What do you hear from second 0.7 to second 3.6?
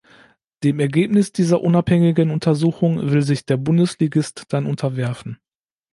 Ergebnis dieser unabhängigen Untersuchung will sich der